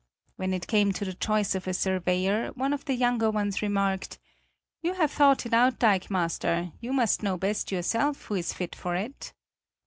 [0.35, 4.17] When it came to the choice of a surveyor, one of the younger ones remarked:
[4.81, 8.95] "You have thought it out, dikemaster; you must know best yourself who is fit for
[8.95, 9.31] it."